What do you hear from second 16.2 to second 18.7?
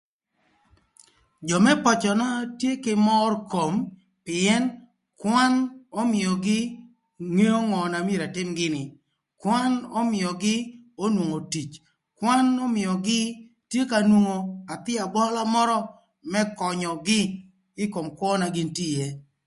më könyögï ï kom kwö na gïn